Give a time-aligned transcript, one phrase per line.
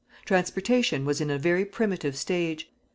[0.25, 2.71] Transportation was in a very primitive stage.